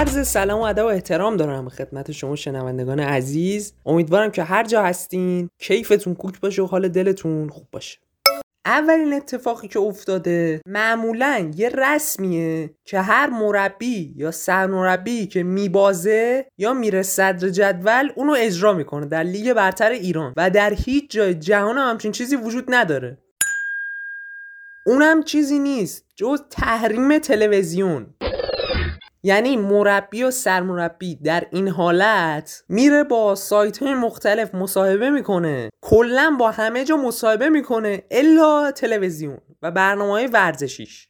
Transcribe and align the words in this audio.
عرض 0.00 0.28
سلام 0.28 0.60
و 0.60 0.62
ادب 0.62 0.84
و 0.84 0.86
احترام 0.86 1.36
دارم 1.36 1.68
خدمت 1.68 2.12
شما 2.12 2.36
شنوندگان 2.36 3.00
عزیز. 3.00 3.72
امیدوارم 3.86 4.30
که 4.30 4.42
هر 4.42 4.64
جا 4.64 4.82
هستین 4.82 5.50
کیفتون 5.58 6.14
کوک 6.14 6.40
باشه 6.40 6.62
و 6.62 6.66
حال 6.66 6.88
دلتون 6.88 7.48
خوب 7.48 7.66
باشه. 7.72 7.98
اولین 8.64 9.12
اتفاقی 9.12 9.68
که 9.68 9.78
افتاده 9.78 10.60
معمولا 10.66 11.50
یه 11.56 11.68
رسمیه 11.68 12.70
که 12.84 13.00
هر 13.00 13.30
مربی 13.30 14.14
یا 14.16 14.30
سرمربی 14.30 15.26
که 15.26 15.42
میبازه 15.42 16.46
یا 16.58 16.74
میره 16.74 17.02
صدر 17.02 17.48
جدول 17.48 18.12
اونو 18.16 18.34
اجرا 18.38 18.72
می‌کنه 18.72 19.06
در 19.06 19.22
لیگ 19.22 19.52
برتر 19.52 19.90
ایران 19.90 20.34
و 20.36 20.50
در 20.50 20.74
هیچ 20.74 21.10
جای 21.10 21.34
جهان 21.34 21.78
هم 21.78 21.90
همچین 21.90 22.12
چیزی 22.12 22.36
وجود 22.36 22.64
نداره. 22.68 23.18
اونم 24.86 25.22
چیزی 25.22 25.58
نیست 25.58 26.04
جز 26.16 26.42
تحریم 26.50 27.18
تلویزیون. 27.18 28.14
یعنی 29.22 29.56
مربی 29.56 30.22
و 30.22 30.30
سرمربی 30.30 31.14
در 31.14 31.46
این 31.50 31.68
حالت 31.68 32.64
میره 32.68 33.04
با 33.04 33.34
سایت 33.34 33.78
های 33.78 33.94
مختلف 33.94 34.54
مصاحبه 34.54 35.10
می‌کنه 35.10 35.70
کلا 35.80 36.36
با 36.38 36.50
همه 36.50 36.84
جا 36.84 36.96
مصاحبه 36.96 37.48
می‌کنه 37.48 38.02
الا 38.10 38.72
تلویزیون 38.72 39.38
و 39.62 39.70
برنامه 39.70 40.12
های 40.12 40.26
ورزشیش 40.26 41.08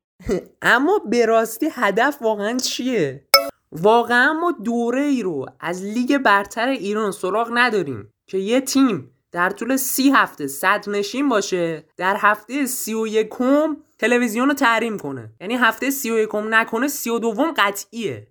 اما 0.62 0.98
به 1.10 1.26
راستی 1.26 1.68
هدف 1.72 2.18
واقعا 2.20 2.56
چیه؟ 2.56 3.28
واقعا 3.72 4.32
ما 4.32 4.52
دوره 4.64 5.02
ای 5.02 5.22
رو 5.22 5.46
از 5.60 5.84
لیگ 5.84 6.18
برتر 6.18 6.68
ایران 6.68 7.10
سراغ 7.10 7.50
نداریم 7.54 8.12
که 8.26 8.38
یه 8.38 8.60
تیم 8.60 9.15
در 9.32 9.50
طول 9.50 9.76
سی 9.76 10.10
هفته 10.10 10.46
صد 10.46 10.88
نشین 10.88 11.28
باشه 11.28 11.84
در 11.96 12.16
هفته 12.20 12.66
سی 12.66 12.94
و 12.94 13.06
یکم 13.06 13.76
تلویزیون 13.98 14.48
رو 14.48 14.54
تحریم 14.54 14.98
کنه. 14.98 15.32
یعنی 15.40 15.54
هفته 15.54 15.90
سی 15.90 16.10
و 16.10 16.18
یکم 16.18 16.54
نکنه 16.54 16.88
سی 16.88 17.10
و 17.10 17.18
دوم 17.18 17.54
قطعیه. 17.56 18.28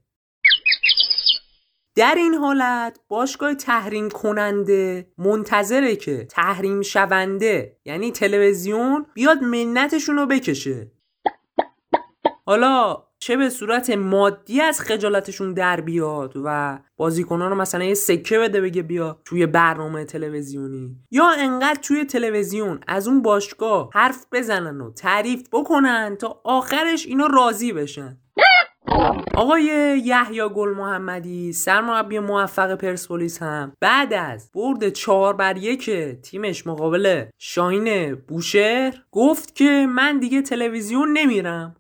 در 1.96 2.16
این 2.16 2.34
حالت 2.34 3.00
باشگاه 3.08 3.56
تحریم 3.56 4.10
کننده 4.10 5.12
منتظره 5.18 5.96
که 5.96 6.26
تحریم 6.26 6.82
شونده 6.82 7.78
یعنی 7.86 8.12
تلویزیون 8.12 9.06
بیاد 9.14 9.44
منتشون 9.44 10.16
رو 10.16 10.26
بکشه. 10.26 10.92
حالا 12.46 13.04
چه 13.26 13.38
به 13.38 13.50
صورت 13.50 13.90
مادی 13.90 14.62
از 14.62 14.82
خجالتشون 14.82 15.54
در 15.54 15.82
بیاد 15.82 16.34
و 16.44 16.80
بازیکنان 16.98 17.50
رو 17.50 17.56
مثلا 17.56 17.84
یه 17.84 17.94
سکه 17.94 18.40
بده 18.40 18.62
بگه 18.62 18.82
بیا 18.82 19.22
توی 19.26 19.46
برنامه 19.46 20.06
تلویزیونی. 20.06 20.96
یا 21.12 21.30
انقدر 21.38 21.80
توی 21.82 22.06
تلویزیون 22.06 22.80
از 22.88 23.08
اون 23.08 23.22
باشگاه 23.22 23.90
حرف 23.94 24.26
بزنن 24.32 24.82
و 24.82 24.94
تعریف 24.94 25.50
بکنن 25.52 26.16
تا 26.16 26.42
آخرش 26.44 27.06
اینا 27.06 27.28
راضی 27.28 27.74
بشن. 27.74 28.18
آقای 29.36 29.64
یحیی 30.06 30.50
گل 30.56 30.70
محمدی 30.70 31.54
سرمربی 31.54 32.20
موفق 32.20 32.76
پرسپولیس 32.76 33.42
هم. 33.42 33.74
بعد 33.82 34.14
از 34.14 34.52
برد 34.56 34.90
چهار 34.90 35.34
بر 35.34 35.58
یک 35.58 35.90
تیمش 36.22 36.68
مقابل 36.68 37.26
شاهین 37.38 38.16
بوشهر 38.16 38.94
گفت 39.12 39.56
که 39.56 39.88
من 39.90 40.20
دیگه 40.20 40.42
تلویزیون 40.42 41.18
نمیرم. 41.18 41.76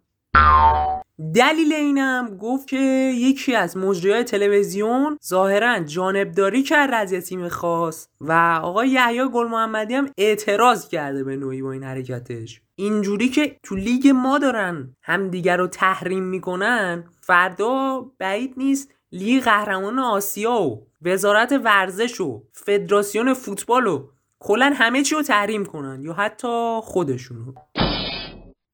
دلیل 1.35 1.73
اینم 1.73 2.38
گفت 2.38 2.67
که 2.67 2.77
یکی 3.16 3.55
از 3.55 3.77
مجریای 3.77 4.23
تلویزیون 4.23 5.17
ظاهرا 5.25 5.80
جانبداری 5.80 6.63
کرد 6.63 6.94
از 6.94 7.11
یه 7.11 7.21
تیم 7.21 7.47
خاص 7.47 8.08
و 8.21 8.59
آقای 8.63 8.89
یحیی 8.89 9.30
گل 9.33 9.47
محمدی 9.47 9.93
هم 9.93 10.09
اعتراض 10.17 10.88
کرده 10.88 11.23
به 11.23 11.36
نوعی 11.36 11.61
با 11.61 11.71
این 11.71 11.83
حرکتش. 11.83 12.61
اینجوری 12.75 13.30
که 13.30 13.58
تو 13.63 13.75
لیگ 13.75 14.08
ما 14.08 14.38
دارن 14.38 14.95
همدیگر 15.02 15.58
رو 15.58 15.67
تحریم 15.67 16.23
می‌کنن 16.23 17.03
فردا 17.21 18.05
بعید 18.19 18.53
نیست 18.58 18.91
لیگ 19.11 19.43
قهرمان 19.43 19.99
آسیا 19.99 20.61
و 20.61 20.88
وزارت 21.02 21.52
ورزش 21.63 22.21
و 22.21 22.43
فدراسیون 22.53 23.33
فوتبال 23.33 23.87
و 23.87 24.08
کلا 24.39 24.73
همه 24.75 25.04
چی 25.04 25.15
رو 25.15 25.21
تحریم 25.21 25.65
کنن 25.65 26.04
یا 26.04 26.14
حتی 26.14 26.80
خودشونو. 26.81 27.54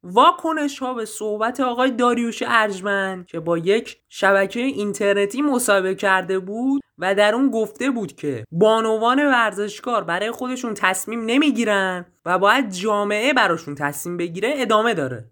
واکنش 0.03 0.79
ها 0.79 0.94
به 0.94 1.06
صحبت 1.06 1.59
آقای 1.59 1.91
داریوش 1.91 2.44
ارجمند 2.47 3.25
که 3.25 3.39
با 3.39 3.57
یک 3.57 3.97
شبکه 4.09 4.59
اینترنتی 4.59 5.41
مصاحبه 5.41 5.95
کرده 5.95 6.39
بود 6.39 6.81
و 6.97 7.16
در 7.16 7.35
اون 7.35 7.50
گفته 7.50 7.91
بود 7.91 8.16
که 8.16 8.44
بانوان 8.51 9.28
ورزشکار 9.28 10.03
برای 10.03 10.31
خودشون 10.31 10.73
تصمیم 10.73 11.25
نمی‌گیرن 11.25 12.06
و 12.25 12.39
باید 12.39 12.69
جامعه 12.69 13.34
براشون 13.34 13.75
تصمیم 13.75 14.17
بگیره 14.17 14.53
ادامه 14.56 14.94
داره. 14.94 15.31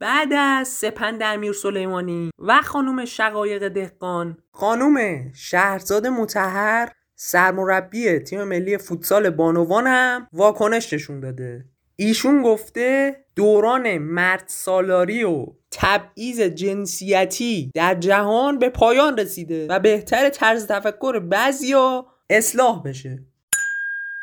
بعد 0.00 0.32
از 0.32 0.68
سپند 0.68 1.22
امیر 1.22 1.52
سلیمانی 1.52 2.30
و 2.38 2.62
خانم 2.62 3.04
شقایق 3.04 3.68
دهقان 3.68 4.36
خانم 4.52 5.26
شهرزاد 5.34 6.06
متحر 6.06 6.88
سرمربی 7.14 8.18
تیم 8.18 8.44
ملی 8.44 8.78
فوتسال 8.78 9.30
بانوان 9.30 9.86
هم 9.86 10.28
واکنش 10.32 10.92
نشون 10.92 11.20
داده. 11.20 11.64
ایشون 12.00 12.42
گفته 12.42 13.16
دوران 13.36 13.98
مرد 13.98 14.44
سالاری 14.46 15.24
و 15.24 15.46
تبعیض 15.70 16.40
جنسیتی 16.40 17.70
در 17.74 17.94
جهان 17.94 18.58
به 18.58 18.68
پایان 18.68 19.18
رسیده 19.18 19.66
و 19.66 19.78
بهتر 19.78 20.28
طرز 20.28 20.66
تفکر 20.66 21.18
بعضیا 21.18 22.06
اصلاح 22.30 22.82
بشه. 22.82 23.18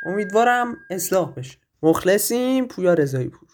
امیدوارم 0.03 0.77
اصلاح 0.89 1.31
بشه. 1.31 1.57
مخلصیم 1.83 2.67
پویا 2.67 2.93
رضایی 2.93 3.29
پور 3.29 3.49